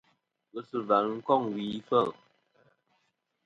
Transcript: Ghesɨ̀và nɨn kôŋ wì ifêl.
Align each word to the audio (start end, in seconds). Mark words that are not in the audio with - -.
Ghesɨ̀và 0.53 0.97
nɨn 1.03 1.17
kôŋ 1.27 1.41
wì 1.53 1.63
ifêl. 1.79 2.09